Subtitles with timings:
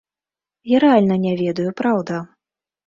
[0.75, 2.15] Я рэальна не ведаю, праўда.